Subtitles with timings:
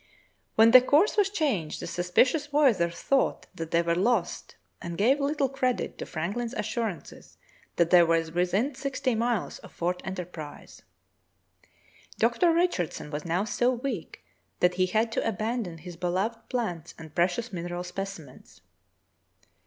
[0.55, 5.19] When the course was changed the suspicious voyageurs thought that they were lost, and gave
[5.19, 7.37] little credit to Franklin's assurances
[7.75, 10.81] that they were within sixty miles of Fort Enterprise.
[12.17, 12.51] Dr.
[12.51, 14.25] Richardson was now so weak
[14.59, 18.61] that he had to abandon his beloved plants and precious mineral specimens.